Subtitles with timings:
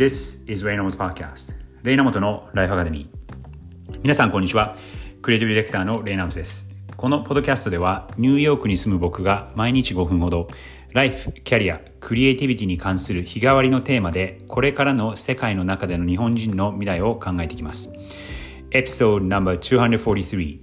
[0.00, 1.54] This is Raynamo's Podcast.
[1.82, 4.78] レイナモトのライフアカデミー皆さんこんにちは。
[5.20, 6.74] クリエイティブディレクターのレイナモトです。
[6.96, 10.48] このポッドキャストではニューヨークに住む僕が毎日5分ほど
[10.94, 17.92] ライフ、キャリア、クリエイティビティに関する日替わりのテーマでこれからの世界の中での日本人の未来を考えていきます。
[18.70, 20.60] エピソード No.243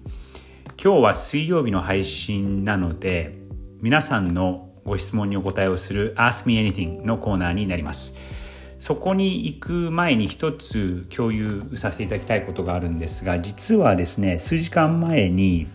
[0.83, 3.38] 今日は水曜日の配信なので
[3.83, 8.17] 皆さんのご質問にお答えをする Ask Me Anything のコーナーになります。
[8.80, 15.68] そこに行く前に一つ共有させていただきたいことがあるんですが実はですね数時間前に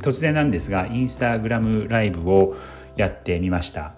[0.00, 2.56] 突然なんですがインスタグラムライブを
[2.96, 3.94] やってみました。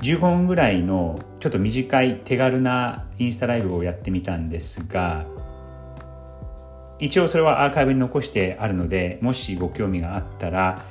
[0.00, 5.26] 15分ぐらいのちょっと短い手軽なインスタライブをやってみたんですが
[7.00, 10.84] 一応それはアーカイブに残してあるのでもしご興味があったら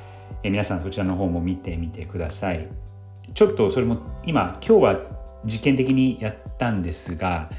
[0.44, 2.68] 皆さんそちらの方も見てみてください。
[3.34, 7.50] ちょっとそれも今今日は実験的にやったんですが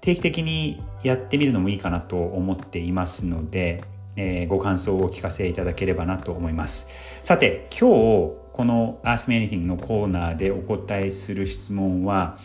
[0.00, 3.84] 定期的にやってみるのもいいかなと思っていますので、
[4.16, 6.88] えー、ご感想をお聞かせいただければなと思います。
[7.22, 12.38] さて今日この Ask Me Anything のコーナーでお答えする質問は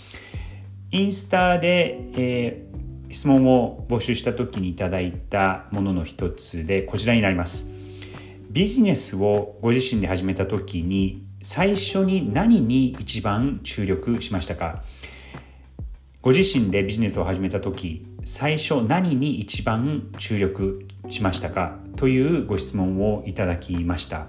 [0.91, 7.71] インスタで、えー、質問を募集した時にいただいたものの一つでこちらになります。
[8.49, 14.81] ビジネスをご自身で始めた時に最初に何に一番注力しましたか？
[16.23, 21.77] ご自身でビジネスを始めた時最初何に一番注力しましたか？
[21.97, 24.25] というご質問をいただきました。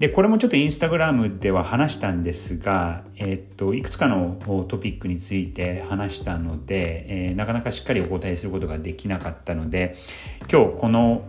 [0.00, 4.36] でこれもちょっとインスタグラムでは話したんですが、えっといくつかの
[4.68, 9.96] トピックについて話したので、えー、なかなかしっかりお答えすることができなかったので
[10.52, 11.24] 今日この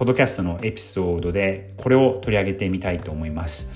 [0.00, 3.70] ポッドキャストのエピソードでこれを取り上げてみたいと思います。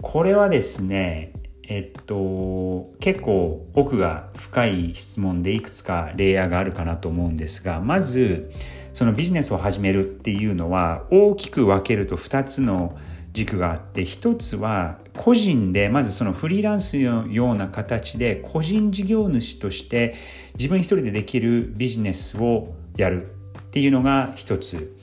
[0.00, 1.34] これはですね、
[1.64, 8.50] えっと、結構奥が深い質問でいくつかレイヤーがあるかなと思うんですが、まず、
[8.94, 12.96] そのビジネスを始めるっていうのは大きく分けると2つの
[13.34, 20.14] 軸があって1つは個人でまずそのフリーランスのような形で個人事業主として
[20.54, 23.26] 自分一人でできるビジネスをやる
[23.58, 24.95] っていうのが1つ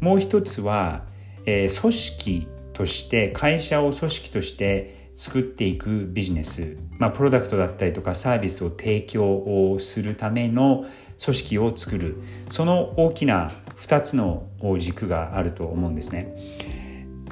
[0.00, 1.04] もう1つは、
[1.44, 9.24] えー、組織として会社を組織として作っていくビジネス、まあ、プロダクトだったりとかサービスを提供
[9.72, 10.86] をするための
[11.22, 14.46] 組織を作るその大きな2つの
[14.78, 16.78] 軸があると思うんですね。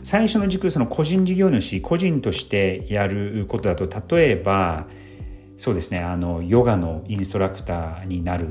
[0.03, 4.87] 最初の軸その個人事業主個人としてやることだと例えば
[5.59, 6.01] そうですね。
[6.01, 8.47] あのヨガのインストラクターになる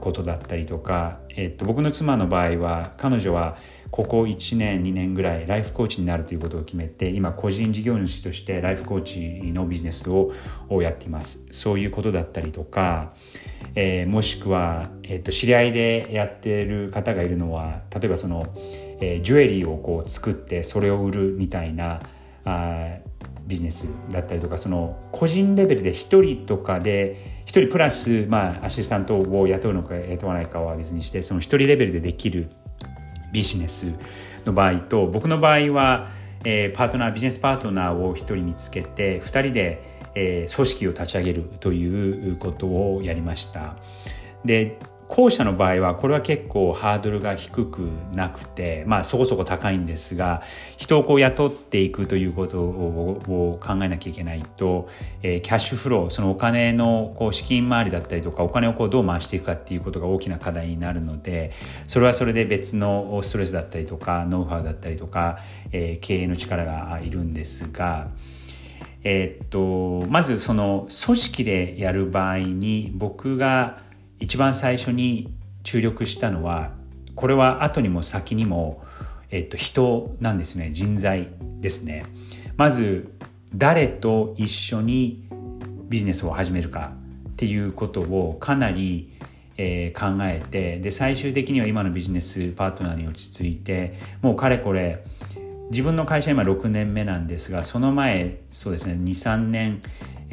[0.00, 3.56] ことだったりとか、えっと、僕の妻の場合は彼女は
[3.92, 10.32] ここ1年2年ぐらいライフコーチになるということを決めて今個人事業主としてライフコーチのビジネスを
[10.82, 11.46] やっています。
[11.52, 13.12] そういうことだったりとか、
[13.76, 18.46] えー、もしくは、えっと、知り合いでやってる方がいるのは例えばその、
[19.00, 22.00] えー、ジュエリーをこう作ってそれを売るみたいな
[22.44, 22.96] あ
[23.46, 32.50] ビジネスだったりとかその個人レベルで1人とかで1人プラス、まあ、アシスタントを雇うのか雇わないかは別にしてその1人レベルでできる
[33.32, 33.92] ビジネス
[34.44, 36.08] の場合と僕の場合は、
[36.44, 39.82] えー、パートナービジネスパートナーを1人見つけて2人で、
[40.14, 43.76] えー、組織を立ち上げるということをやりました。
[44.44, 44.78] で
[45.14, 47.80] 後者の場合はこれは結構ハードルが低く
[48.14, 50.42] なくてまあそこそこ高いんですが
[50.78, 54.88] 人をこう雇っていくということを考えなきゃいけないと、
[55.22, 61.52] えー、キャッシュフローそのお金のこう資金回りだったりとかお金をこうどう回していくかっていうことが大きな課題になるので
[61.86, 65.40] それはそれで別のストレスだったりとかノウハウだったりとか、
[65.72, 68.08] えー、経営の力がいるんですが。
[69.04, 73.81] えー、っとまずその組織でやる場合に僕が
[74.22, 75.34] 一番最初に
[75.64, 76.70] 注力したのは
[77.16, 78.84] これは後にも先にも、
[79.32, 80.70] えっと、人なんですね。
[80.70, 81.28] 人材
[81.60, 82.06] ですね。
[82.56, 83.12] まず
[83.52, 85.28] 誰と一緒に
[85.88, 86.92] ビジネスを始めるか
[87.30, 89.12] っていうことをかなり、
[89.56, 95.04] えー、考えてで最終的には今のビジネスパートナーに落ち着いてもうかれこれ
[95.72, 99.80] 自分の会社今6年目なんですがその前そうですね23年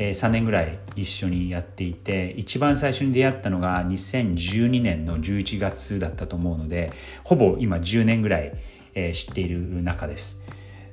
[0.02, 6.94] えー、3年ぐらい一緒にやっていて一番最初に出会ったのが2012年の11月だったと思うので
[7.26, 8.54] ほぼ今10年ぐらい、
[8.94, 10.42] えー、知っている中です。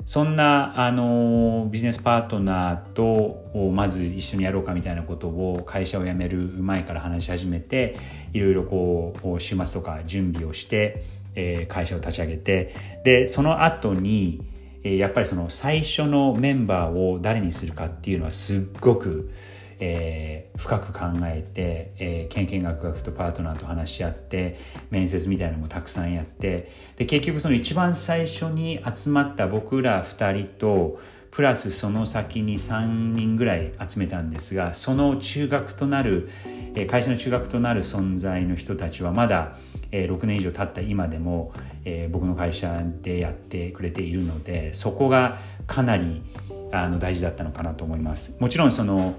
[0.07, 7.97] そんな、あのビジネスパートナーとまず一緒にやろうかみたいなことを会社を辞める前から話し始めて
[8.33, 11.03] いろいろこう週末とか準備をして、
[11.37, 12.75] え、会社を立ち上げて
[13.05, 14.45] でその後に
[14.83, 19.31] やっぱりその最初のメンバーを誰にするかっていうのはすっごく、
[19.81, 24.59] えー、深く考えて、えー、経験学学とパートナーと話し合って
[24.91, 31.01] 面接みたいなのもたくさんやってで結局その一番最初に集まった僕ら2人と
[31.37, 36.31] プラスその先に3人ぐらい集めたんですがその中学となる
[36.89, 39.59] 会社の中学となる存在の人たちはまだ
[39.91, 41.53] 6年以上経った今でも
[42.11, 45.37] 僕の会社でやってくれているのでそこが
[45.67, 46.23] かなり
[46.73, 48.41] あの大事だったのかなと思います。
[48.41, 49.17] もちろんその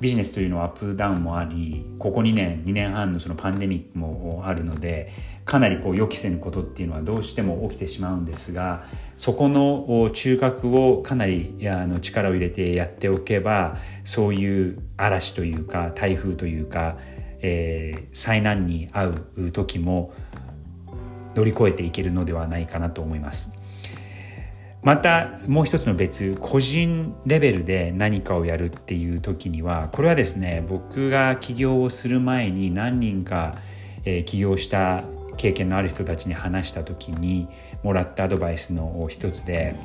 [0.00, 5.12] ビジネスというのはアップダウンもありここ2年2年半のそのパンデミックもあるので
[5.44, 8.84] かなりこう予期せぬことっていうのはどうしても起きてしまうんですが
[9.16, 16.96] そこの中核をかなりあの力を入れてやっておけばそういう嵐というか台風というか、
[17.40, 20.12] えー、災難に遭う時も
[21.34, 23.52] 乗り越えていけるのではないかなと思います。
[24.82, 33.56] またもう一つの別個人レベルで何かをやるっていう時にはこれはですね僕が起業をする前に何人か、
[34.26, 35.04] 起業した
[35.36, 37.48] 経験のある人たちに話した時に
[37.82, 39.76] もらったアドバイスの一つで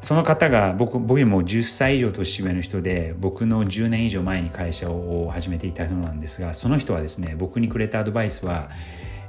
[0.00, 8.68] その方が僕僕よりも10歳以上年上の人で僕の10年以上前に会社を始めていた人なんですがその人はですね僕にくれたアドバイスは、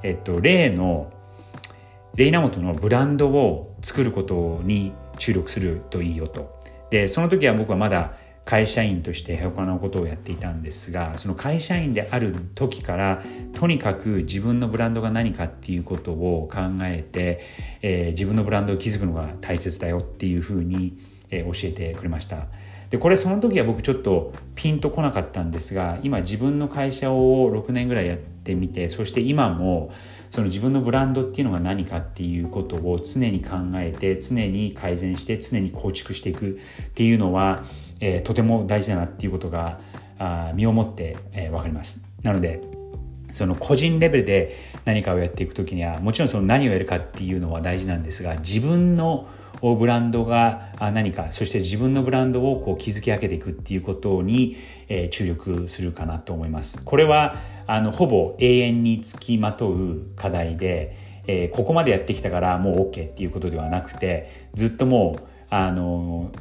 [0.04, 1.12] えっと、例の
[2.16, 6.60] レイナモトのブランドを作ることに注力するといいよと。
[6.90, 8.14] で、その時は僕はまだ
[8.45, 17.44] 会社員として他のことをやっていたんですが、その会社員である時から、とにかく自分のブランドが何かっていうことを考えて、
[17.81, 20.95] えー、自分のブランドを築くのが大切だよっていうふうに、
[21.31, 22.47] えー、教えてくれました。
[22.92, 29.91] でこれその時は僕ちょっとピンとこなかったんですが今自分の会社を6年ぐらいやってみてそして今も
[30.30, 37.63] その自分のブランドっていうのが何かっていうことを常に考えて常に改善して常に構築していくっていうのは、
[38.00, 39.80] えー、とても大事だなっていうことが
[40.18, 42.06] あ身をもって、えー、分かります。
[42.24, 42.62] なので
[43.31, 44.56] その個人レベルで
[44.86, 49.27] 何かをやっていく時にはもちろんその何をやるかっていうのは大事なんですが自分の
[49.62, 54.57] ブランドが何かそして自分のブランドをこう築き上げていくっていうことに、
[54.88, 56.81] えー、注力するかなと思います。
[56.83, 66.31] これはあのほぼ永遠につきまとう課題で、えー、ここまでやってきたからもう OK っていうことではなくてずっともうあの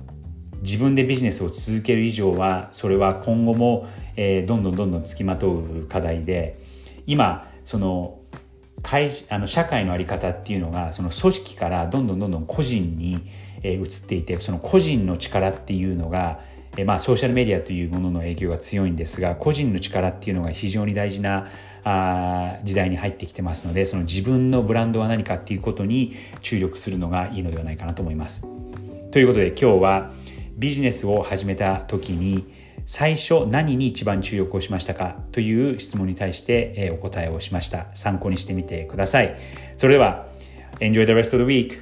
[0.75, 6.59] 自分でビジネスを続ける以上はそれは今後も、えー、どんどんどんどんつきまとう課題で
[7.07, 8.19] 今その
[8.83, 13.21] 会あの社会の在り方っていうのがその組織からどんどんどんどん個人に、
[13.63, 16.41] えー、移っていてその個人の力っていうのが
[16.77, 21.47] えまあ、ソーシャルメディアというものの影響が強いんですが個人の力っていうのが非常に大事な
[21.85, 28.45] あ時代に入ってきてますのでその自分のブランドは何かっていうことに注力するのがいいのではないかなと思います。
[29.13, 30.11] ということで今日は
[30.57, 32.53] ビジネスを始めた時に
[32.87, 35.17] 最初何に一番注力をしましたか？
[35.33, 37.87] という質問に対してお答えをしました。
[37.95, 39.37] 参考にしてみてください。
[39.77, 40.27] それでは
[40.81, 41.81] Enjoy the rest of the week!